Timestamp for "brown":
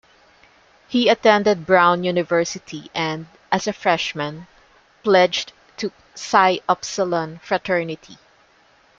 1.67-2.03